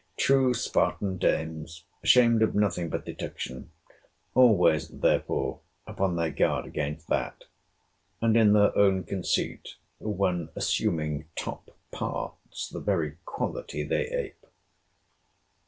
—True 0.17 0.55
Spartan 0.55 1.19
dames; 1.19 1.83
ashamed 2.03 2.41
of 2.41 2.55
nothing 2.55 2.89
but 2.89 3.05
detection—always, 3.05 4.87
therefore, 4.87 5.59
upon 5.85 6.15
their 6.15 6.31
guard 6.31 6.65
against 6.65 7.07
that. 7.09 7.43
And 8.19 8.35
in 8.35 8.53
their 8.53 8.75
own 8.75 9.03
conceit, 9.03 9.75
when 9.99 10.49
assuming 10.55 11.25
top 11.35 11.77
parts, 11.91 12.67
the 12.67 12.79
very 12.79 13.17
quality 13.25 13.83
they 13.83 14.07
ape. 14.07 14.47